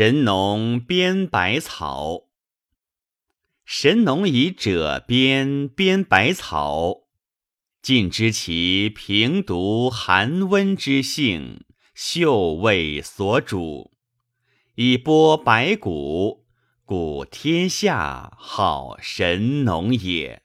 [0.00, 2.28] 神农编百草。
[3.64, 7.08] 神农以者编编百草，
[7.82, 11.64] 尽知其平毒寒温之性，
[11.96, 13.90] 嗅味所主，
[14.76, 16.46] 以播百谷，
[16.84, 20.42] 故天下好神农也。